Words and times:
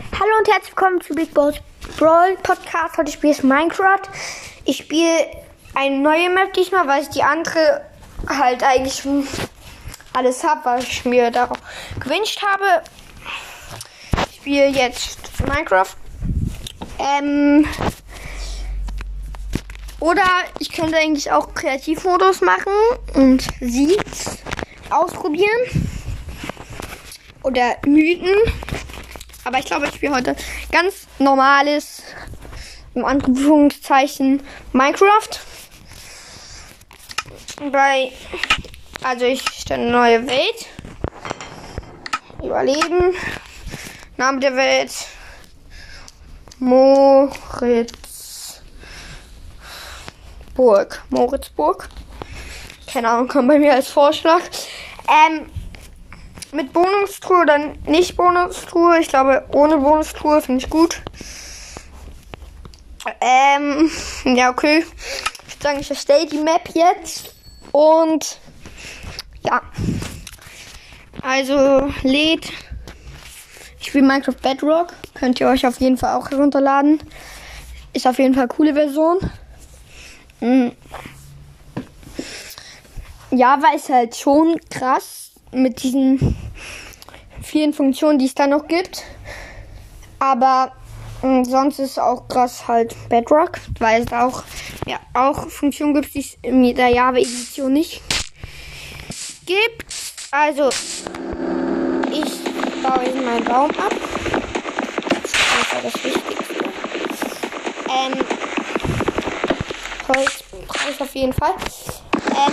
Hallo 0.00 0.30
und 0.38 0.48
herzlich 0.48 0.70
willkommen 0.70 1.00
zu 1.02 1.14
Big 1.14 1.34
Boss 1.34 1.56
Brawl 1.98 2.34
Podcast. 2.42 2.96
Heute 2.96 3.12
spiele 3.12 3.34
ich 3.34 3.42
Minecraft. 3.42 4.00
Ich 4.64 4.78
spiele 4.78 5.26
eine 5.74 5.98
neue 5.98 6.30
Map 6.30 6.54
diesmal, 6.54 6.88
weil 6.88 7.02
ich 7.02 7.10
die 7.10 7.22
andere 7.22 7.82
halt 8.26 8.62
eigentlich 8.62 8.94
schon 8.94 9.28
alles 10.14 10.42
habe, 10.42 10.64
was 10.64 10.84
ich 10.84 11.04
mir 11.04 11.30
darauf 11.30 11.58
gewünscht 12.00 12.42
habe. 12.42 12.82
Ich 14.30 14.36
spiele 14.36 14.68
jetzt 14.68 15.18
Minecraft. 15.46 15.94
Ähm, 16.98 17.68
oder 20.00 20.24
ich 20.60 20.72
könnte 20.72 20.96
eigentlich 20.96 21.30
auch 21.30 21.52
Kreativmodus 21.52 22.40
machen 22.40 22.72
und 23.14 23.46
Seeds 23.60 24.38
ausprobieren. 24.88 25.92
Oder 27.42 27.76
Mythen. 27.86 28.34
Aber 29.44 29.58
ich 29.58 29.64
glaube, 29.64 29.86
ich 29.86 29.94
spiele 29.94 30.14
heute 30.14 30.36
ganz 30.70 31.06
normales, 31.18 32.02
im 32.94 33.04
Anführungszeichen, 33.04 34.42
Minecraft. 34.72 35.40
Bei, 37.70 38.12
also 39.02 39.24
ich 39.24 39.42
stelle 39.48 39.82
eine 39.82 39.90
neue 39.90 40.26
Welt. 40.26 40.66
Überleben. 42.42 43.14
Name 44.16 44.40
der 44.40 44.56
Welt. 44.56 44.92
Moritz. 46.58 47.90
Burg. 50.54 51.02
Moritzburg. 51.10 51.88
Keine 52.92 53.08
Ahnung, 53.08 53.28
kommt 53.28 53.48
bei 53.48 53.58
mir 53.58 53.72
als 53.72 53.88
Vorschlag. 53.88 54.42
Ähm, 55.08 55.50
mit 56.52 56.72
Bonustruhe 56.72 57.42
oder 57.42 57.58
nicht 57.86 58.16
Bonustruhe. 58.16 58.98
Ich 59.00 59.08
glaube, 59.08 59.44
ohne 59.52 59.78
Bonustruhe 59.78 60.42
finde 60.42 60.64
ich 60.64 60.70
gut. 60.70 61.02
Ähm, 63.20 63.90
ja, 64.36 64.50
okay. 64.50 64.84
Ich 65.46 65.54
würde 65.54 65.62
sagen, 65.62 65.80
ich 65.80 65.90
erstelle 65.90 66.26
die 66.26 66.38
Map 66.38 66.68
jetzt. 66.74 67.34
Und 67.72 68.38
ja. 69.44 69.62
Also 71.22 71.92
lädt. 72.02 72.50
Ich 73.78 73.88
spiele 73.88 74.06
Minecraft 74.06 74.36
Bedrock. 74.42 74.94
Könnt 75.14 75.40
ihr 75.40 75.48
euch 75.48 75.66
auf 75.66 75.80
jeden 75.80 75.96
Fall 75.96 76.16
auch 76.16 76.30
herunterladen. 76.30 77.00
Ist 77.92 78.06
auf 78.06 78.18
jeden 78.18 78.34
Fall 78.34 78.44
eine 78.44 78.52
coole 78.52 78.74
Version. 78.74 79.18
Mhm. 80.40 80.72
Java 83.30 83.74
ist 83.74 83.88
halt 83.88 84.16
schon 84.16 84.58
krass 84.70 85.29
mit 85.52 85.82
diesen 85.82 86.36
vielen 87.42 87.72
Funktionen, 87.72 88.18
die 88.18 88.26
es 88.26 88.34
da 88.34 88.46
noch 88.46 88.68
gibt. 88.68 89.02
Aber 90.18 90.72
mh, 91.22 91.44
sonst 91.44 91.78
ist 91.78 91.98
auch 91.98 92.28
krass 92.28 92.68
halt 92.68 92.94
Bedrock, 93.08 93.58
weil 93.78 94.02
es 94.02 94.12
auch, 94.12 94.44
ja, 94.86 94.98
auch 95.14 95.48
Funktionen 95.48 95.94
gibt, 95.94 96.14
die 96.14 96.20
es 96.20 96.36
in 96.42 96.74
der 96.74 96.88
Java-Edition 96.88 97.72
nicht 97.72 98.02
gibt. 99.46 99.86
Also, 100.30 100.68
ich 102.10 102.82
baue 102.82 103.04
jetzt 103.04 103.16
meinen 103.16 103.44
Baum 103.44 103.70
ab. 103.70 103.92
Das 105.12 105.24
ist 105.24 105.94
das 105.94 106.04
Wichtigste. 106.04 106.54
Ähm, 107.88 108.14
Holz 110.08 110.44
brauche 110.68 110.90
ich 110.90 111.00
auf 111.00 111.14
jeden 111.14 111.32
Fall. 111.32 111.54
Ähm, 112.30 112.52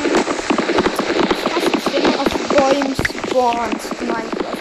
ich 1.32 1.56
hasse 1.56 1.72
es, 1.78 1.94
wenn 1.94 2.04
man 2.04 2.07
auf 2.18 2.50
Bäumen 2.50 2.96
spawnt 2.96 4.02
in 4.02 4.08
Minecraft. 4.08 4.58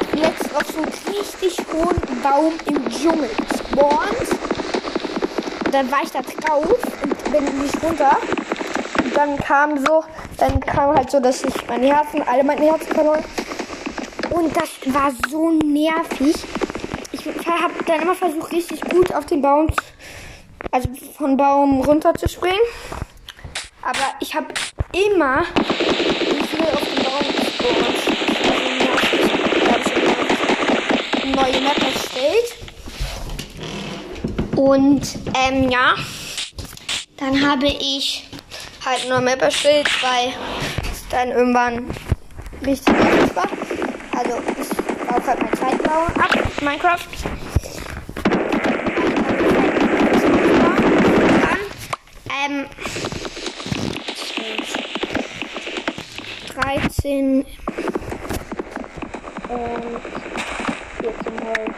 Ich 0.00 0.08
bin 0.08 0.20
jetzt 0.20 0.54
auf 0.54 0.64
so 0.66 0.82
einem 0.82 0.92
richtig 1.08 1.58
hohen 1.72 2.22
Baum 2.22 2.52
im 2.66 2.90
Dschungel 2.90 3.30
spawnt. 3.54 4.28
Dann 5.70 5.90
war 5.90 6.02
ich 6.02 6.10
da 6.10 6.20
drauf 6.22 6.78
und 7.02 7.32
bin 7.32 7.62
nicht 7.62 7.82
runter. 7.82 8.16
Und 9.04 9.16
dann 9.16 9.36
kam 9.38 9.78
so, 9.84 10.04
dann 10.38 10.60
kam 10.60 10.96
halt 10.96 11.10
so, 11.10 11.20
dass 11.20 11.44
ich 11.44 11.66
meine 11.68 11.86
Herzen, 11.86 12.22
alle 12.26 12.42
meine 12.42 12.66
Herzen 12.66 12.92
verloren. 12.92 13.24
Und 14.30 14.56
das 14.56 14.70
war 14.92 15.12
so 15.30 15.50
nervig. 15.50 16.34
Ich 17.12 17.26
habe 17.26 17.74
dann 17.86 18.02
immer 18.02 18.14
versucht, 18.14 18.52
richtig 18.52 18.80
gut 18.82 19.12
auf 19.14 19.26
den 19.26 19.42
Baum, 19.42 19.68
also 20.70 20.88
von 21.16 21.36
Baum 21.36 21.80
runter 21.80 22.14
zu 22.14 22.28
springen. 22.28 22.58
Aber 23.82 24.14
ich 24.20 24.34
habe 24.34 24.46
immer 24.92 25.44
Also, 27.18 27.50
neue 31.34 31.60
Map 31.60 31.78
erstellt. 31.82 32.54
Und 34.56 35.18
ähm, 35.34 35.70
ja, 35.70 35.94
dann 37.16 37.48
habe 37.48 37.66
ich 37.66 38.28
halt 38.84 39.08
neue 39.08 39.20
Map 39.20 39.42
erstellt, 39.42 39.88
weil 40.02 40.32
es 40.90 41.06
dann 41.08 41.30
irgendwann 41.30 41.90
richtig 42.64 42.94
wichtig 42.94 43.36
war. 43.36 43.48
Also 44.16 44.38
ich 44.60 44.68
baue 45.06 45.26
halt 45.26 45.42
mein 45.42 45.54
zweiten 45.54 45.82
Bau 45.82 46.06
ab, 46.06 46.38
Minecraft. 46.60 47.06
Dann, 51.40 51.60
ähm, 52.44 52.66
13 57.02 57.46
und 59.48 60.00
14 61.00 61.40
Holz. 61.46 61.74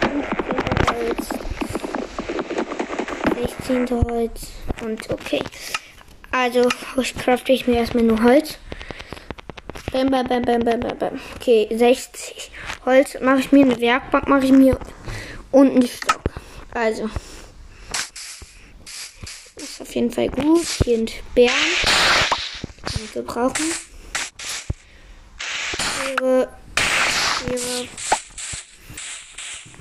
15 0.00 0.88
Holz. 0.88 1.28
16 3.58 3.90
Holz. 3.90 4.46
Und 4.82 5.10
okay. 5.10 5.42
Also 6.30 6.68
crafte 7.22 7.52
ich 7.52 7.66
mir 7.66 7.76
erstmal 7.76 8.04
nur 8.04 8.22
Holz. 8.22 8.58
Bam, 9.92 10.10
bam, 10.10 10.26
bam, 10.26 10.42
bam, 10.42 10.60
bam, 10.60 10.80
bam. 10.98 11.20
Okay, 11.36 11.68
60 11.70 12.50
Holz 12.86 13.20
mache 13.20 13.40
ich 13.40 13.52
mir 13.52 13.64
eine 13.66 13.78
Werkbank, 13.80 14.28
mache 14.28 14.46
ich 14.46 14.52
mir 14.52 14.78
unten 15.50 15.80
die 15.80 15.88
Stock. 15.88 16.22
Also. 16.72 17.10
Das 19.56 19.64
ist 19.64 19.82
auf 19.82 19.94
jeden 19.94 20.10
Fall 20.10 20.30
gut. 20.30 20.66
Hier 20.84 20.96
sind 20.96 21.12
Bären. 21.34 21.52
Kann 23.04 23.14
wir 23.14 23.22
brauchen. 23.22 23.74
Ihre. 26.10 26.56
Ihre. 27.50 27.88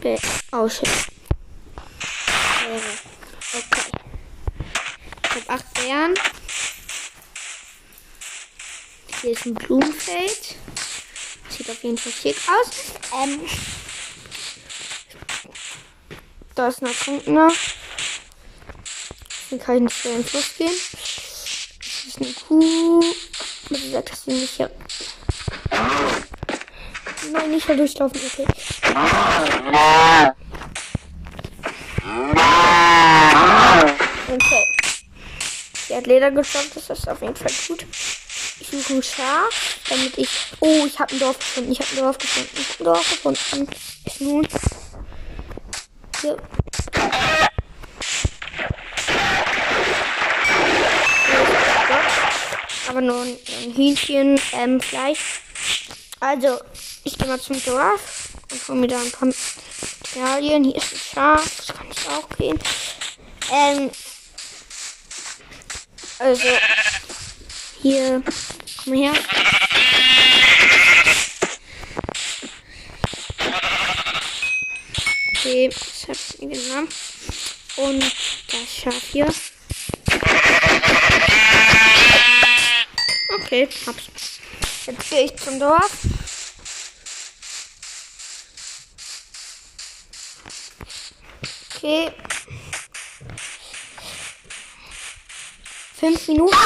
Bä 0.02 0.20
Ausschüsse. 0.52 1.06
Okay. 3.54 3.92
Ich 5.24 5.30
habe 5.30 5.50
acht 5.50 5.74
Bären. 5.74 6.14
Hier 9.22 9.32
ist 9.32 9.46
ein 9.46 9.54
Blumenfeld. 9.54 10.56
Sieht 11.50 11.70
auf 11.70 11.84
jeden 11.84 11.98
Fall 11.98 12.12
schick 12.12 12.38
aus. 12.50 12.70
Ähm, 13.24 13.40
da 16.56 16.68
ist 16.68 16.82
ein 16.82 16.88
Ertrunkener. 16.88 17.52
Dann 19.50 19.60
kann 19.60 19.76
ich 19.76 19.82
nicht 19.84 19.98
schnell 19.98 20.16
ins 20.16 20.30
Fluss 20.30 20.56
gehen. 20.58 21.03
Ist 22.14 22.22
eine 22.22 22.34
Kuh. 22.48 23.02
Wie 23.70 23.82
gesagt, 23.82 24.12
das 24.12 24.24
sind 24.24 24.40
nicht 24.40 24.54
hier. 24.54 24.70
Nein, 27.32 27.50
nicht 27.50 27.66
hier 27.66 27.76
durchlaufen, 27.76 28.22
okay. 28.24 28.46
Okay. 34.28 34.68
Die 35.90 35.96
hat 35.96 36.06
Leder 36.06 36.30
gestoppt, 36.30 36.76
das 36.76 37.00
ist 37.00 37.10
auf 37.10 37.22
jeden 37.22 37.36
Fall 37.36 37.52
gut. 37.68 37.86
Ich 38.60 38.68
suche 38.68 38.94
ein 38.94 39.04
Schaf, 39.04 39.80
damit 39.90 40.16
ich. 40.20 40.30
Oh, 40.60 40.86
ich 40.86 41.00
habe 41.00 41.16
ein 41.16 41.20
Dorf 41.20 41.40
gefunden. 41.40 41.72
Ich 41.72 41.80
habe 41.80 41.90
ein 41.94 41.98
Dorf 41.98 42.18
gefunden. 42.20 42.50
Ich 42.54 42.70
habe 42.70 42.84
ein 42.84 42.86
Dorf 42.94 43.10
gefunden. 43.10 43.70
Ist 44.06 44.22
nun. 44.22 44.48
Hier. 46.22 46.38
Aber 52.94 53.02
nur 53.02 53.24
ein, 53.24 53.38
ein 53.76 54.40
ähm, 54.52 54.80
Fleisch. 54.80 55.42
Also, 56.20 56.60
ich 57.04 57.18
gehe 57.18 57.28
mal 57.28 57.42
zum 57.42 57.60
Dorf 57.66 58.30
und 58.52 58.68
hole 58.68 58.78
mir 58.82 58.88
da 58.88 59.02
ein 59.02 59.10
paar 59.10 59.30
Materialien. 59.30 60.64
Hier 60.64 60.76
ist 60.76 60.94
ein 60.94 61.00
Schaf, 61.00 61.52
das 61.58 61.76
kann 61.76 61.88
ich 61.90 62.08
auch 62.08 62.30
gehen. 62.38 62.60
Ähm, 63.52 63.90
also, 66.20 66.48
hier, 67.82 68.22
komm 68.84 68.94
her. 68.94 69.14
Okay, 75.32 75.70
das 76.06 76.36
ich 76.36 76.42
mir 76.42 76.62
genommen. 76.62 76.90
Und 77.76 78.04
das 78.04 78.84
Schaf 78.84 79.02
hier. 79.12 79.34
Okay, 83.54 83.70
hab's. 83.86 84.10
Jetzt 84.88 85.10
gehe 85.12 85.26
ich 85.26 85.36
zum 85.36 85.60
Dorf. 85.60 85.92
Okay. 91.76 92.12
Fünf 96.00 96.28
Minuten. 96.30 96.58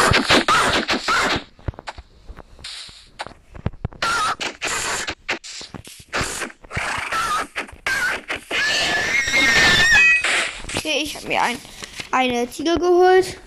Okay, 10.74 11.02
ich 11.04 11.18
habe 11.18 11.28
mir 11.28 11.42
ein, 11.42 11.58
eine 12.12 12.50
Ziege 12.50 12.78
geholt. 12.80 13.38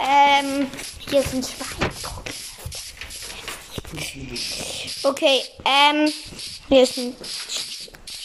Ähm, 0.00 0.68
hier 1.14 1.22
sind 1.22 1.46
Schweine. 1.46 1.94
Okay, 5.04 5.44
ähm, 5.64 6.12
hier 6.68 6.82
ist 6.82 6.98
ein 6.98 7.14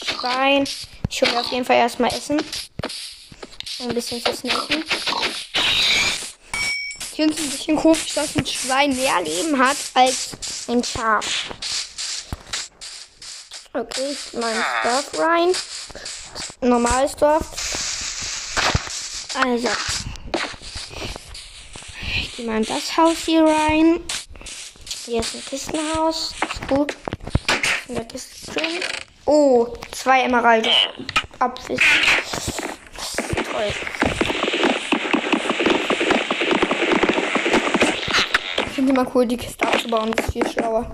Schwein. 0.06 0.68
Ich 1.08 1.22
mir 1.22 1.40
auf 1.40 1.52
jeden 1.52 1.66
Fall 1.66 1.76
erstmal 1.76 2.12
Essen. 2.12 2.42
Ein 3.82 3.94
bisschen 3.94 4.26
zu 4.26 4.34
snacken. 4.36 4.84
Ich 7.00 7.16
finde 7.16 7.34
es 7.36 7.40
ein 7.40 7.50
bisschen 7.52 7.76
komisch, 7.76 8.14
dass 8.16 8.36
ein 8.36 8.46
Schwein 8.46 8.96
mehr 8.96 9.22
Leben 9.22 9.60
hat 9.60 9.78
als 9.94 10.32
ein 10.68 10.84
Schaf. 10.84 11.26
Okay, 13.74 14.12
ich 14.12 14.34
mein 14.34 14.66
Dorf 14.84 15.20
rein. 15.20 15.52
Normales 16.62 17.16
Dorf. 17.16 17.46
Also. 19.36 19.70
Gehe 22.40 22.48
mal 22.48 22.60
in 22.60 22.64
das 22.64 22.96
Haus 22.96 23.26
hier 23.26 23.44
rein. 23.44 24.00
Hier 25.06 25.20
ist 25.20 25.36
ein 25.36 25.44
Kistenhaus. 25.44 26.34
Ist 26.42 26.68
gut. 26.70 26.96
In 27.90 27.96
der 27.96 28.06
Kiste 28.06 28.54
drin. 28.54 28.80
Oh, 29.26 29.68
zwei 29.92 30.22
Emeralde. 30.22 30.72
Apfel. 31.40 31.76
Toll. 33.52 33.74
Ich 38.68 38.72
finde 38.74 38.94
immer 38.94 39.12
cool, 39.14 39.26
die 39.26 39.36
Kiste 39.36 39.68
abzubauen. 39.68 40.14
Das 40.14 40.28
ist 40.28 40.32
viel 40.32 40.50
schlauer. 40.50 40.90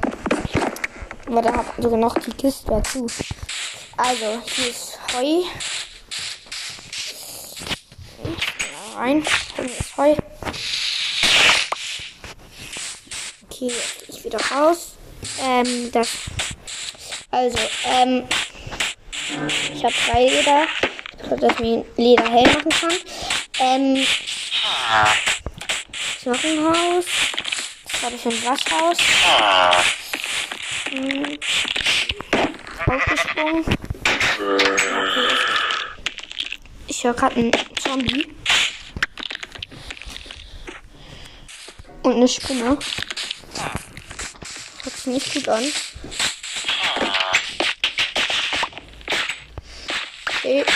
Aber 1.28 1.42
da 1.44 1.54
hat 1.58 1.66
sogar 1.78 2.00
noch 2.00 2.18
die 2.18 2.32
Kiste 2.32 2.72
dazu. 2.72 3.06
Also, 3.98 4.42
hier 4.48 4.70
ist 4.72 4.98
Heu. 5.14 5.44
Rein. 8.96 9.24
Hier 9.58 9.66
ist 9.66 9.96
Heu. 9.96 10.16
Okay, 13.48 13.55
jetzt 13.55 13.55
gehe 13.68 14.10
ich 14.10 14.24
wieder 14.24 14.40
raus. 14.40 14.96
Ähm, 15.42 15.92
das. 15.92 16.10
Also, 17.32 17.58
ähm. 17.86 18.28
Ich 19.74 19.84
habe 19.84 19.94
drei 20.08 20.26
Leder. 20.26 20.68
Ich 21.12 21.28
glaube, 21.28 21.42
dass 21.42 21.54
ich 21.54 21.60
mir 21.60 21.86
Leder 21.98 22.30
hell 22.30 22.44
machen 22.44 22.70
kann. 22.70 22.94
Ähm. 23.60 23.96
Ist 26.18 26.26
noch 26.26 26.44
ein 26.44 26.64
Haus. 26.64 27.06
Das 27.92 28.02
habe 28.04 28.16
ich 28.16 28.26
ein 28.26 28.46
Waschhaus. 28.46 28.98
Hm. 30.90 31.38
Aufgesprungen. 32.88 33.66
Ich 36.88 37.04
höre 37.04 37.14
gerade 37.14 37.36
einen 37.36 37.52
Zombie. 37.82 38.28
Und 42.04 42.16
eine 42.18 42.28
Spinne. 42.28 42.78
Sich 45.06 45.14
nicht 45.14 45.34
gut 45.36 45.50
an. 45.50 45.72
Okay. 50.28 50.66
Ja. 50.66 50.74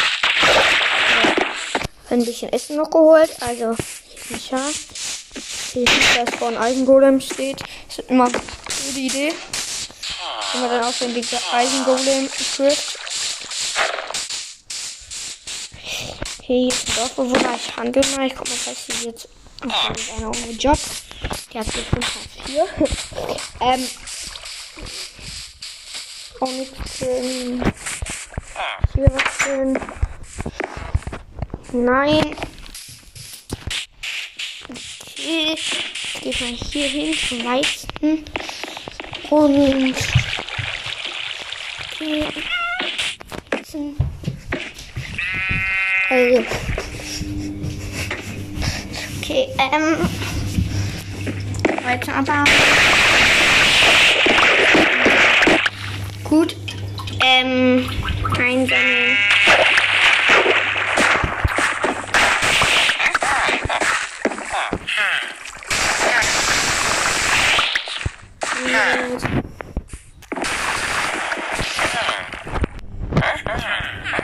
Ein 2.12 2.26
bisschen 2.26 2.54
Essen 2.54 2.78
noch 2.78 2.92
geholt. 2.92 3.32
Also, 3.40 3.76
ein 4.30 4.40
Schaf. 4.40 4.74
Hier 5.74 5.84
ist 5.84 6.18
das 6.18 6.36
vor 6.38 6.50
ein 6.50 6.58
Eisengolem 6.58 7.20
steht. 7.20 7.62
Das 7.88 8.00
ist 8.00 8.10
immer 8.10 8.26
eine 8.26 8.34
gute 8.34 9.00
Idee. 9.00 9.34
Wenn 10.54 10.62
man 10.62 10.70
dann 10.70 10.84
auch 10.84 10.94
dieser 10.94 11.54
Eisengolem 11.54 12.30
trifft. 12.56 13.00
Okay, 16.40 16.46
hier 16.46 16.68
ist 16.68 16.88
ein 16.88 16.96
Dorfbewohner. 16.96 17.56
Ich 17.56 17.76
handel 17.76 18.06
mal. 18.16 18.28
Ich 18.28 18.36
guck 18.36 18.48
mal, 18.48 18.58
was 18.66 18.78
hier 18.86 19.10
jetzt. 19.10 19.28
Okay, 19.64 19.94
einer 20.18 20.28
ohne 20.28 20.52
Job. 20.52 20.78
Der 21.52 21.62
hat 21.62 21.68
so 21.68 21.82
5 21.82 22.06
4. 22.46 22.68
ähm. 23.62 23.90
Auch 26.42 26.52
nichts. 26.52 27.00
Hier 27.00 27.62
was 29.12 29.38
drin. 29.40 29.78
Nein. 31.74 32.36
Okay. 34.70 35.56
Ich 35.56 36.22
gehe 36.22 36.34
mal 36.40 36.54
hier 36.72 36.88
hin 36.88 37.14
zum 37.28 37.44
Weizen. 37.44 38.24
Und. 39.30 39.96
Okay. 41.92 42.24
Weizen. 43.52 43.98
Also. 46.10 46.46
Okay, 49.22 49.44
ähm. 49.58 50.10
Weiter 51.84 52.16
aber. 52.16 52.46
Gut. 56.30 56.56
Ähm. 57.26 57.90
Einsammeln. 58.38 59.18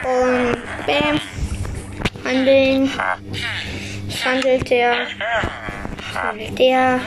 Und 0.04 0.58
bam. 0.86 1.22
Handeln. 2.24 2.92
Handelt 4.24 4.70
der. 4.70 5.08
Handelt 6.14 6.60
der. 6.60 7.00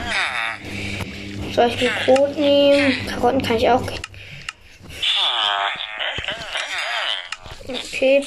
Soll 1.53 1.67
ich 1.67 1.81
mir 1.81 1.91
Brot 2.05 2.37
nehmen? 2.37 3.07
Karotten 3.07 3.41
kann 3.41 3.55
ich 3.55 3.69
auch. 3.69 3.98
Okay. 7.99 8.23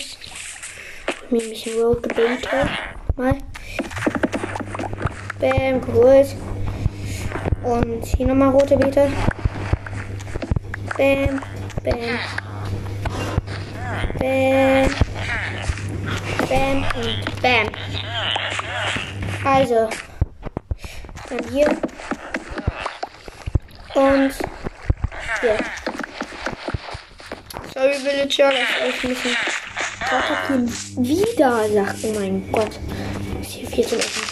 Mir 1.30 1.40
ein 1.40 1.48
bisschen 1.48 1.80
Road 1.80 2.02
gebetet. 2.02 2.46
Mal. 3.16 3.38
Bam, 5.40 5.80
geholt. 5.80 6.36
Und 7.62 8.04
hier 8.04 8.26
nochmal 8.26 8.50
rote 8.50 8.76
Beete. 8.76 9.10
Bam, 10.98 11.40
bam. 11.82 12.18
Bam. 14.18 14.90
Bam 16.50 16.84
und 16.94 17.42
bam. 17.42 17.68
Also. 19.42 19.88
Dann 21.30 21.48
hier. 21.50 21.68
Und 23.94 24.34
hier. 25.40 25.58
Sorry, 27.72 27.94
Villager, 27.94 28.50
dass 28.50 28.94
ich 28.94 29.04
ein 29.04 29.08
bisschen 29.08 29.36
weiterkommen. 30.12 30.68
Wieder, 30.98 31.68
sagt, 31.72 32.14
mein 32.14 32.50
Gott. 32.52 32.78
Ist 33.40 33.50
hier 33.52 33.68
viel 33.68 33.86
zu 33.86 33.96
essen. 33.96 34.22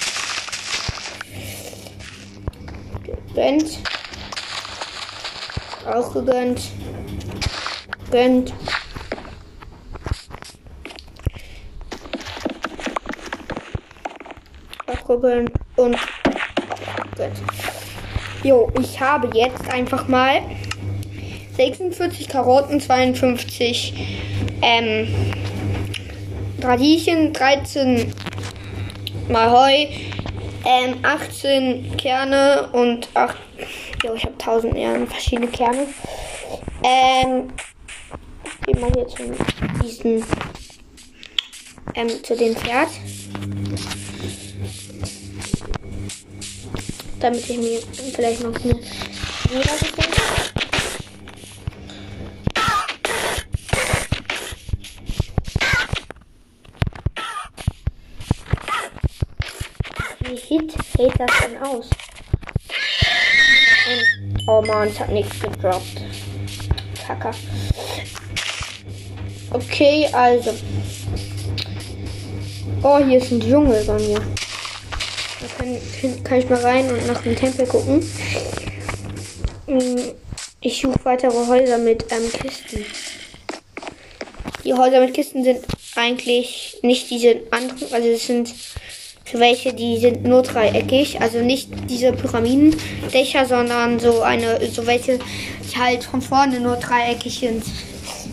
Gegönnt. 3.04 3.78
Auch 5.87 6.12
gegönnt. 6.12 6.60
Gönnt. 8.10 8.52
Auch 14.87 15.06
gegönnt. 15.06 15.50
Und 15.76 15.96
gönnt. 17.16 17.37
Jo, 18.42 18.70
ich 18.80 19.00
habe 19.00 19.30
jetzt 19.37 19.68
einfach 19.68 20.08
mal 20.08 20.42
46 21.56 22.28
Karotten, 22.28 22.80
52 22.80 23.94
ähm, 24.62 25.08
Radieschen, 26.62 27.33
13 27.33 28.12
mal 29.29 29.50
Heu, 29.50 29.87
ähm, 30.64 30.97
18 31.02 31.97
Kerne 31.97 32.69
und 32.73 33.09
8, 33.14 33.37
jo, 34.05 34.14
ich 34.14 34.25
habe 34.25 34.35
1000 34.38 34.76
ja, 34.76 35.07
verschiedene 35.07 35.49
Kerne. 35.49 35.87
Ähm, 36.83 37.52
gehen 38.67 38.81
wir 38.81 38.93
hier 38.95 39.09
zu 39.09 39.23
diesen, 39.83 40.25
ähm, 41.95 42.09
zu 42.23 42.37
dem 42.37 42.55
Pferd. 42.57 42.88
Damit 47.21 47.50
ich 47.50 47.59
mir 47.59 47.81
vielleicht 48.14 48.43
noch 48.43 48.55
eine 48.64 48.81
Leder 49.50 50.00
sieht 61.00 61.19
das 61.19 61.30
denn 61.42 61.59
aus? 61.62 61.88
Und, 63.87 64.49
oh 64.49 64.62
man, 64.62 64.88
es 64.88 65.00
hat 65.00 65.11
nichts 65.11 65.40
gedroppt. 65.40 66.02
Kacker. 67.07 67.33
Okay, 69.50 70.09
also. 70.12 70.54
Oh, 72.83 72.99
hier 72.99 73.19
ist 73.19 73.30
ein 73.30 73.40
Dschungel 73.40 73.85
bei 73.85 73.99
mir. 73.99 74.21
Da 75.40 75.47
kann, 75.57 76.25
kann 76.25 76.38
ich 76.38 76.49
mal 76.49 76.61
rein 76.61 76.90
und 76.90 77.07
nach 77.07 77.23
dem 77.23 77.35
Tempel 77.35 77.66
gucken. 77.66 78.02
Hm, 79.66 80.12
ich 80.61 80.80
suche 80.80 80.99
weitere 81.04 81.47
Häuser 81.47 81.78
mit 81.78 82.04
ähm, 82.11 82.30
Kisten. 82.30 82.85
Die 84.64 84.75
Häuser 84.75 85.00
mit 85.00 85.14
Kisten 85.14 85.42
sind 85.42 85.61
eigentlich 85.97 86.78
nicht 86.83 87.11
diese 87.11 87.40
anderen, 87.50 87.92
also 87.92 88.09
es 88.09 88.26
sind 88.26 88.54
welche, 89.38 89.72
die 89.72 89.99
sind 89.99 90.25
nur 90.25 90.42
dreieckig, 90.42 91.20
also 91.20 91.38
nicht 91.38 91.68
diese 91.88 92.12
Pyramidendächer, 92.12 93.46
sondern 93.46 94.00
so 94.00 94.22
eine, 94.22 94.66
so 94.70 94.87
welche, 94.87 95.18
die 95.18 95.78
halt 95.78 96.04
von 96.04 96.22
vorne 96.22 96.60
nur 96.60 96.76
dreieckig 96.76 97.38
sind. 97.38 97.64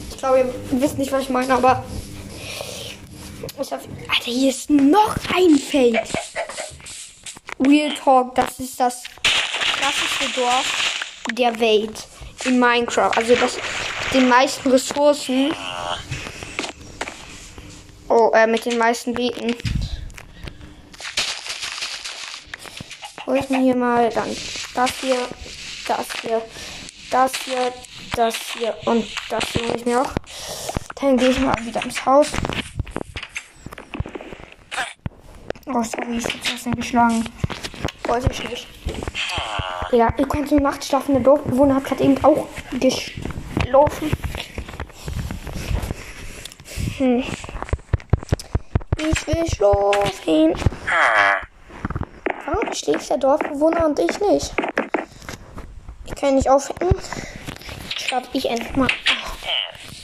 Ich 0.10 0.18
glaube, 0.18 0.40
ihr 0.40 0.82
wisst 0.82 0.98
nicht, 0.98 1.12
was 1.12 1.24
ich 1.24 1.30
meine, 1.30 1.54
aber 1.54 1.84
ich 3.62 3.72
hab, 3.72 3.82
Alter, 3.82 4.32
hier 4.32 4.50
ist 4.50 4.70
noch 4.70 5.16
ein 5.36 5.58
Feld. 5.58 6.00
Real 7.60 7.94
Talk, 7.94 8.36
das 8.36 8.60
ist 8.60 8.80
das 8.80 9.04
klassischste 9.78 10.40
Dorf 10.40 11.04
der 11.34 11.60
Welt 11.60 12.08
in 12.46 12.60
Minecraft. 12.60 13.12
Also 13.16 13.36
das 13.36 13.56
mit 13.56 14.22
den 14.22 14.30
meisten 14.30 14.70
Ressourcen. 14.70 15.54
Oh, 18.10 18.32
äh, 18.34 18.48
mit 18.48 18.66
den 18.66 18.78
meisten 18.78 19.14
Beeten. 19.14 19.56
Hol 23.28 23.36
ich 23.36 23.50
mir 23.50 23.60
hier 23.60 23.76
mal 23.76 24.10
dann 24.10 24.30
das 24.74 24.92
hier, 25.02 25.18
das 25.86 26.08
hier, 26.22 26.42
das 27.12 27.32
hier, 27.44 27.74
das 28.16 28.36
hier 28.54 28.74
und 28.86 29.06
das 29.30 29.44
hier 29.50 29.68
hole 29.68 29.76
ich 29.76 29.86
mir 29.86 30.02
auch. 30.02 30.12
Dann 30.96 31.18
gehe 31.18 31.30
ich 31.30 31.40
mal 31.42 31.54
wieder 31.66 31.84
ins 31.84 32.06
Haus. 32.06 32.32
Oh, 35.66 35.84
sorry, 35.84 36.18
ich 36.18 36.26
hab 36.26 36.42
das 36.42 36.66
nicht 36.66 36.78
geschlagen. 36.78 37.26
Wollte 38.06 38.32
ich 38.32 38.50
nicht. 38.50 38.68
Ja, 39.92 40.14
ihr 40.18 40.28
könnt 40.28 40.48
so 40.48 40.56
nachts 40.56 40.88
schlafen. 40.88 41.16
Der 41.16 41.24
Dorfbewohner 41.24 41.76
hat 41.76 41.84
gerade 41.84 42.04
eben 42.06 42.24
auch 42.24 42.48
geschlafen. 42.80 44.12
Hm. 46.98 47.24
Ich 48.98 49.28
will 49.28 49.46
schlafen. 49.54 50.56
Schläft 52.78 53.10
der 53.10 53.18
Dorfbewohner 53.18 53.88
und 53.88 53.98
ich 53.98 54.20
nicht? 54.20 54.54
Ich 56.06 56.14
kann 56.14 56.36
nicht 56.36 56.48
aufhängen. 56.48 56.96
Schlaf 57.98 58.24
ich 58.34 58.48
endlich 58.48 58.76
mal. 58.76 58.88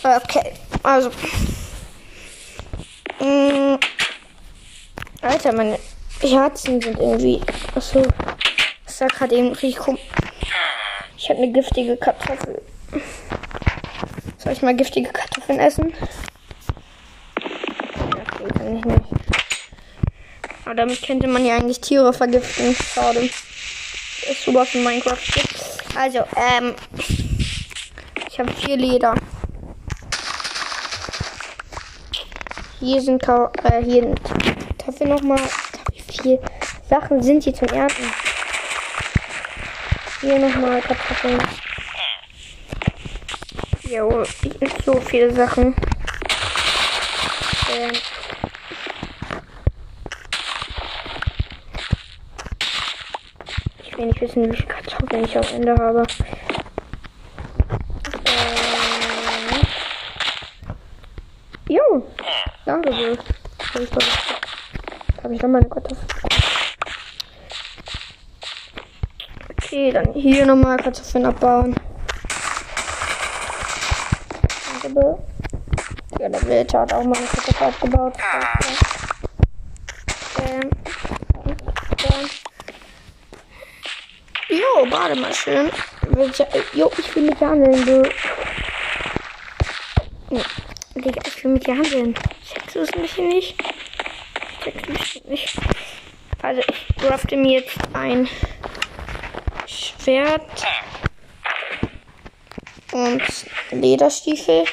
Okay, 0.03 0.53
also. 0.82 1.12
Mm. 3.20 3.77
Alter, 5.22 5.53
meine 5.53 5.77
Herzen 6.20 6.82
sind 6.82 6.98
irgendwie. 6.98 7.39
Achso. 7.75 8.01
Das 8.86 9.01
war 9.01 9.08
gerade 9.08 9.36
eben 9.36 9.50
richtig 9.50 9.77
komisch. 9.77 10.01
Ich 11.15 11.30
habe 11.30 11.44
eine 11.44 11.51
giftige 11.51 11.96
Kartoffel. 11.96 12.60
Soll 14.38 14.53
ich 14.53 14.63
mal 14.63 14.75
giftige 14.75 15.12
Kartoffeln 15.12 15.60
essen? 15.60 15.94
Okay, 17.38 18.51
kann 18.58 18.77
ich 18.77 18.86
nicht. 18.86 19.24
Aber 20.65 20.75
damit 20.75 21.05
könnte 21.05 21.27
man 21.27 21.46
ja 21.46 21.55
eigentlich 21.55 21.82
Tiere 21.82 22.13
vergiften. 22.13 22.75
Schade. 22.75 23.29
Ist 24.29 24.46
super 24.46 24.65
für 24.65 24.77
Minecraft 24.79 25.17
Also, 25.96 26.20
ähm. 26.36 26.75
Ich 28.29 28.39
habe 28.39 28.51
vier 28.53 28.77
Leder. 28.77 29.15
Hier 32.79 33.01
sind, 33.01 33.22
Ka 33.22 33.51
äh, 33.63 33.84
hier 33.84 34.01
sind 34.01 34.24
Kartoffeln 34.24 35.10
nochmal. 35.10 35.39
Wie 35.91 36.01
viele 36.01 36.39
Sachen 36.89 37.22
sind 37.22 37.43
hier 37.43 37.53
zum 37.53 37.67
Ernten? 37.67 38.12
Hier 40.22 40.39
nochmal 40.39 40.82
Kartoffeln. 40.82 41.41
Jo, 43.84 44.24
so 44.86 45.00
viele 45.01 45.34
Sachen. 45.34 45.75
Ähm. 47.72 47.91
Ich 54.33 54.37
will 54.37 54.47
nicht 54.47 54.67
wissen, 54.67 54.73
wie 54.73 54.73
viele 54.73 54.73
Kartoffeln 54.73 55.25
ich 55.25 55.37
am 55.37 55.43
Ende 55.53 55.75
habe. 55.75 56.03
Ähm. 58.25 59.61
Jo, 61.69 62.07
danke 62.65 62.91
sehr. 62.93 63.15
Habe 65.21 65.35
ich 65.35 65.41
noch 65.41 65.49
meine 65.49 65.69
Kartoffeln. 65.69 66.07
Okay, 69.51 69.91
dann 69.91 70.13
hier 70.13 70.47
nochmal 70.47 70.77
Kartoffeln 70.77 71.27
abbauen. 71.27 71.75
Ja, 76.19 76.29
der 76.29 76.41
Wilde 76.41 76.79
hat 76.79 76.91
auch 76.91 77.03
mal 77.03 77.17
eine 77.17 77.27
Kartoffel 77.27 77.67
abgebaut. 77.67 78.17
Ähm. 80.41 80.71
Dann. 82.03 82.29
Jo, 84.49 84.85
warte 85.03 85.19
mal 85.19 85.33
schön. 85.33 85.69
Jo, 86.74 86.89
ich 86.98 87.15
will 87.15 87.24
mit 87.24 87.39
dir 87.39 87.50
handeln, 87.50 87.86
du. 87.86 88.03
Digga, 90.95 91.22
ich 91.27 91.43
will 91.43 91.51
mit 91.51 91.67
dir 91.67 91.75
handeln. 91.75 92.15
Checkst 92.48 92.75
du 92.75 92.79
es 92.79 92.95
mich 92.95 93.17
nicht? 93.17 93.55
Checkst 94.63 94.88
du 94.88 94.91
mich 94.93 95.24
nicht? 95.25 95.57
Also, 96.41 96.62
ich 96.62 96.95
crafte 97.01 97.36
mir 97.36 97.60
jetzt 97.60 97.77
ein 97.91 98.29
Schwert 99.67 100.65
und 102.93 103.22
Lederstiefel. 103.72 104.63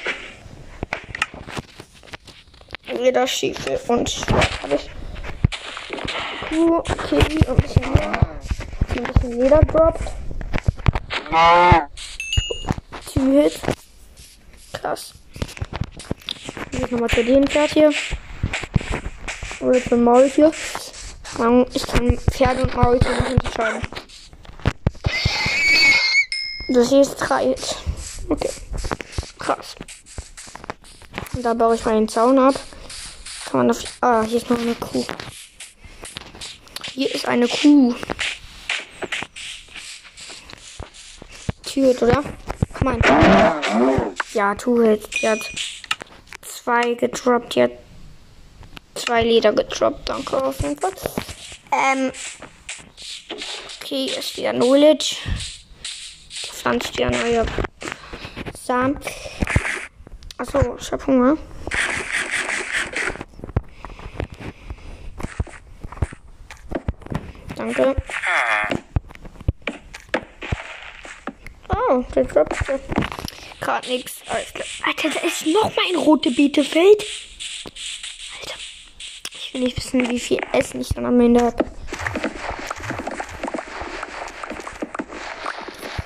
Lederstiefel 2.87 3.81
und 3.89 4.09
Schwert 4.11 4.63
habe 4.63 4.75
ich. 4.77 4.91
Okay, 6.53 7.47
und 7.47 7.49
ein 7.49 7.57
bisschen, 7.57 7.85
ein 7.85 9.03
bisschen 9.13 9.41
Leder 9.41 9.61
droppt. 9.61 10.20
Two 11.31 13.33
Hit. 13.33 13.61
Krass. 14.73 15.13
Jetzt 16.73 16.91
nochmal 16.91 17.11
zu 17.11 17.23
dem 17.23 17.47
Pferd 17.47 17.71
hier. 17.71 17.93
Oder 19.61 19.85
zum 19.85 20.03
Maultier. 20.03 20.51
Ich 21.73 21.87
kann 21.87 22.19
Pferde 22.19 22.63
und 22.63 22.75
Maultier 22.75 23.21
nicht 23.21 23.33
unterscheiden. 23.33 23.83
Das 26.71 26.89
hier 26.89 27.01
ist 27.01 27.17
drei. 27.17 27.55
Okay. 28.29 28.51
Krass. 29.39 29.77
Und 31.33 31.45
da 31.45 31.55
baue 31.55 31.77
ich 31.77 31.85
mal 31.85 31.95
den 31.95 32.09
Zaun 32.09 32.41
ab. 32.41 32.55
Kann 33.51 33.67
man 33.67 33.71
auf. 33.71 33.85
Ah, 34.01 34.23
hier 34.23 34.39
ist 34.39 34.51
noch 34.51 34.59
eine 34.59 34.75
Kuh. 34.75 35.07
Hier 36.93 37.15
ist 37.15 37.27
eine 37.27 37.47
Kuh. 37.47 37.95
Tür, 41.81 42.03
oder? 42.03 42.23
Komm 42.75 43.01
mal. 43.01 44.13
Ja, 44.35 44.55
tu 44.55 44.83
jetzt. 44.83 45.23
Die 45.23 45.29
hat 45.29 45.41
zwei 46.43 46.95
gedroppt. 46.95 47.55
Die 47.55 47.63
hat 47.63 47.73
zwei 48.95 49.23
Leder 49.23 49.53
gedroppt. 49.53 50.09
Danke 50.09 50.43
auf 50.43 50.61
jeden 50.61 50.79
Fall. 50.79 50.93
Ähm. 51.73 52.13
Okay, 53.81 54.07
ist 54.19 54.37
wieder 54.37 54.53
Knowledge 54.53 55.17
pflanzt 56.61 56.99
ja 56.99 57.11
neue 57.11 57.47
Samen. 58.53 58.99
Achso, 60.37 60.77
ich 60.79 60.93
hab 60.93 61.07
Hunger. 61.07 61.39
Danke. 67.57 67.97
Oh, 71.69 71.90
der 72.15 72.25
droppt 72.25 72.57
gerade 73.61 73.89
nichts. 73.89 74.23
Alter, 74.85 75.11
da 75.11 75.21
ist 75.27 75.47
noch 75.47 75.75
mal 75.77 75.85
ein 75.89 75.97
rote 75.97 76.31
Beetefeld. 76.31 77.05
Alter. 78.41 78.55
Ich 79.35 79.55
will 79.55 79.63
nicht 79.63 79.77
wissen, 79.77 80.09
wie 80.09 80.21
viel 80.21 80.41
Essen 80.53 80.81
ich 80.81 80.89
dann 80.89 81.07
am 81.07 81.21
Ende 81.21 81.45
habe. 81.45 81.65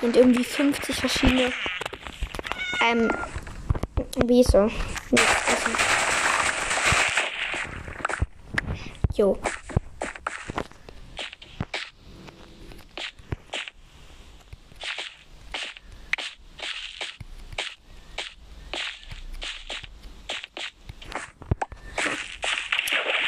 Und 0.01 0.15
irgendwie 0.15 0.43
50 0.43 0.95
verschiedene 0.95 1.51
ähm 2.85 3.09
wie 4.17 4.43
so. 4.43 4.69
Jo. 9.15 9.37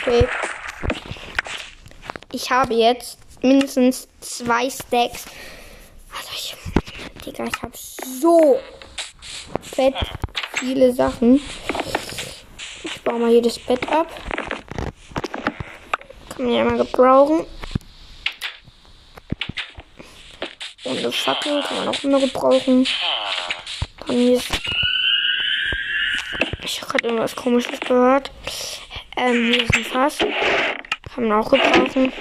Okay. 0.07 0.27
Ich 2.31 2.46
habe 2.57 2.73
jetzt 2.73 3.19
mindestens 3.43 4.07
zwei 4.19 4.69
Stacks. 4.69 5.25
Also 6.11 6.29
ich. 6.33 6.55
Digga, 7.23 7.45
ich 7.45 7.61
habe 7.61 7.73
so 7.75 8.59
fett 9.61 9.95
viele 10.53 10.91
Sachen. 10.93 11.39
Ich 12.83 13.01
baue 13.03 13.19
mal 13.19 13.31
jedes 13.31 13.59
Bett 13.59 13.87
ab. 13.89 14.07
Kann 16.29 16.45
man 16.45 16.53
ja 16.53 16.63
mal 16.63 16.77
gebrauchen. 16.77 17.45
Und 20.83 20.97
eine 20.97 21.11
Fackel 21.11 21.61
kann 21.61 21.77
man 21.77 21.89
auch 21.89 22.03
immer 22.03 22.19
gebrauchen. 22.19 22.87
Dann 24.07 24.15
hier. 24.15 24.41
Ich 26.63 26.81
habe 26.81 26.91
gerade 26.91 27.05
irgendwas 27.05 27.35
komisches 27.35 27.79
gehört. 27.81 28.31
Ähm, 29.15 29.51
hier 29.53 29.63
ist 29.63 29.75
ein 29.75 29.85
Fass. 29.85 30.17
Kann 31.13 31.27
man 31.27 31.39
auch 31.39 31.49
gebrauchen. 31.49 32.13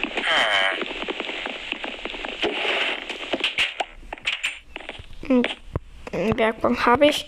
Eine 5.28 6.34
Bergbank 6.34 6.86
habe 6.86 7.08
ich. 7.08 7.26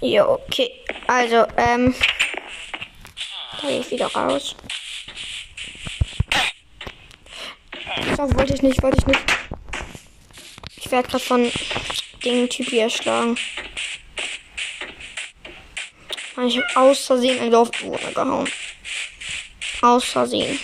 Ja, 0.00 0.28
okay. 0.28 0.70
Also, 1.06 1.46
ähm. 1.56 1.94
Da 3.60 3.68
gehe 3.68 3.80
ich 3.80 3.90
wieder 3.90 4.06
raus. 4.06 4.54
So, 8.16 8.36
wollte 8.36 8.54
ich 8.54 8.62
nicht, 8.62 8.82
wollte 8.82 8.98
ich 8.98 9.06
nicht. 9.06 9.20
Ich 10.76 10.90
werde 10.90 11.08
gerade 11.08 11.24
von 11.24 11.50
dem 12.24 12.48
Typ 12.48 12.68
hier 12.68 12.82
erschlagen. 12.84 13.36
Ich 16.46 16.58
habe 16.58 16.66
aus 16.76 17.06
Versehen 17.06 17.40
ein 17.40 17.50
Dorfbewohner 17.50 18.12
gehauen. 18.12 18.48
Aus 19.82 20.04
Versehen. 20.04 20.58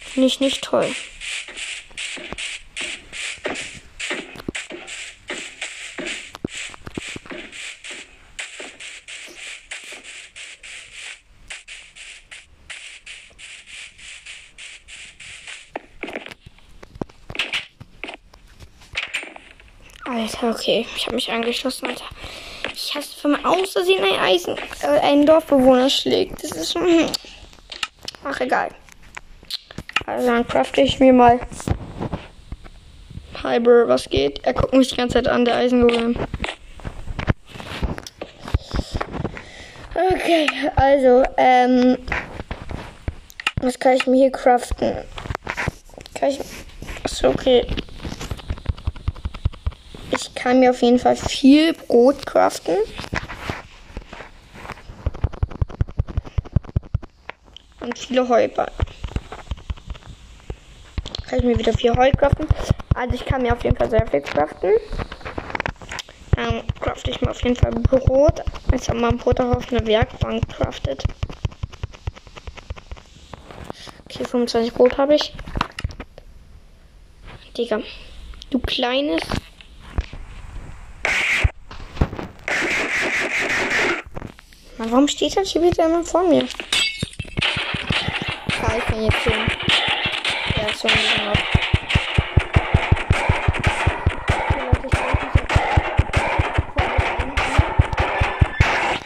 Finde 0.00 0.26
ich 0.26 0.40
nicht 0.40 0.62
toll. 0.62 0.92
Alter, 20.10 20.50
okay. 20.50 20.86
Ich 20.96 21.06
habe 21.06 21.14
mich 21.14 21.30
angeschlossen, 21.30 21.86
Alter. 21.86 22.04
Ich 22.74 22.94
hasse, 22.96 23.22
wenn 23.22 23.32
man 23.32 23.44
aus 23.44 23.76
ein 23.76 24.20
Eisen, 24.20 24.56
äh, 24.82 24.98
einen 25.00 25.24
Dorfbewohner 25.24 25.88
schlägt. 25.88 26.42
Das 26.42 26.50
ist. 26.50 26.74
Hm. 26.74 27.06
Ach, 28.24 28.40
egal. 28.40 28.70
Also 30.06 30.26
dann 30.26 30.46
crafte 30.48 30.80
ich 30.80 30.98
mir 30.98 31.12
mal. 31.12 31.38
Hyber, 33.40 33.86
was 33.86 34.08
geht? 34.08 34.44
Er 34.44 34.54
guckt 34.54 34.74
mich 34.74 34.88
die 34.88 34.96
ganze 34.96 35.14
Zeit 35.14 35.28
an, 35.28 35.44
der 35.44 35.54
Eisengolem. 35.54 36.16
Okay, 39.94 40.48
also, 40.74 41.22
ähm. 41.36 41.98
Was 43.62 43.78
kann 43.78 43.92
ich 43.92 44.06
mir 44.08 44.16
hier 44.16 44.32
craften? 44.32 45.04
Kann 46.14 46.30
ich. 46.30 46.40
Achso, 47.04 47.28
okay. 47.28 47.64
Ich 50.40 50.44
kann 50.44 50.58
mir 50.58 50.70
auf 50.70 50.80
jeden 50.80 50.98
Fall 50.98 51.16
viel 51.16 51.74
Brot 51.74 52.24
craften. 52.24 52.74
Und 57.80 57.98
viele 57.98 58.26
Heuballen. 58.26 58.72
Kann 61.28 61.40
ich 61.40 61.44
mir 61.44 61.58
wieder 61.58 61.74
viel 61.74 61.94
Heu 61.94 62.10
craften. 62.12 62.46
Also 62.94 63.16
ich 63.16 63.26
kann 63.26 63.42
mir 63.42 63.52
auf 63.52 63.62
jeden 63.62 63.76
Fall 63.76 63.90
sehr 63.90 64.06
viel 64.06 64.22
craften. 64.22 64.70
Dann 66.36 66.66
crafte 66.80 67.10
ich 67.10 67.20
mir 67.20 67.32
auf 67.32 67.42
jeden 67.42 67.56
Fall 67.56 67.72
Brot. 67.72 68.42
Jetzt 68.72 68.88
haben 68.88 69.00
wir 69.00 69.08
ein 69.08 69.18
Brot 69.18 69.38
auch 69.40 69.56
auf 69.56 69.70
eine 69.70 69.86
Werkbank 69.86 70.48
craftet. 70.48 71.04
Okay, 74.06 74.24
25 74.24 74.72
Brot 74.72 74.96
habe 74.96 75.16
ich. 75.16 75.34
Digga. 77.58 77.80
Du 78.48 78.58
kleines 78.58 79.20
warum 84.88 85.06
steht 85.08 85.36
das 85.36 85.50
hier 85.50 85.62
wieder 85.62 85.84
immer 85.84 86.02
vor 86.02 86.22
mir? 86.22 86.44
Ja, 88.62 88.76
ich 88.78 88.84
bin 88.86 89.02
jetzt 89.04 89.16
hin. 89.18 89.32
Ja, 90.56 90.74
so 90.74 90.88
ein 90.88 90.94
bisschen. 90.94 91.26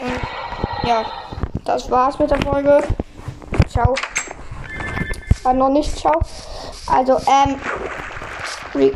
Und 0.01 0.89
ja, 0.89 1.05
das 1.65 1.91
war's 1.91 2.19
mit 2.19 2.31
der 2.31 2.41
Folge. 2.43 2.87
Ciao. 3.69 3.95
War 5.43 5.55
noch 5.55 5.71
nicht 5.71 5.97
ciao. 5.97 6.21
Also, 6.87 7.19
ähm, 7.27 7.61
wie, 8.75 8.93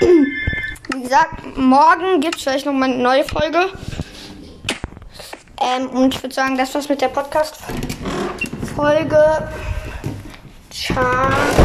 wie 0.94 1.02
gesagt, 1.02 1.56
morgen 1.56 2.20
gibt's 2.20 2.42
vielleicht 2.42 2.64
noch 2.64 2.72
mal 2.72 2.90
eine 2.90 3.02
neue 3.02 3.24
Folge. 3.24 3.70
Ähm, 5.76 5.90
und 5.90 6.14
ich 6.14 6.22
würde 6.22 6.34
sagen, 6.34 6.56
das 6.56 6.74
war's 6.74 6.88
mit 6.88 7.00
der 7.00 7.08
Podcast-Folge. 7.08 9.48
Ciao. 10.70 11.59